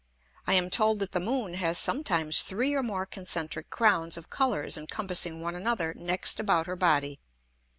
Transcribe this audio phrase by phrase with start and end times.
[0.47, 4.75] I am told that the Moon has sometimes three or more concentrick Crowns of Colours
[4.75, 7.19] encompassing one another next about her Body.